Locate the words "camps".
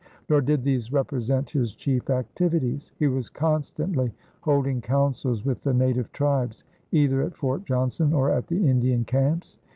9.05-9.59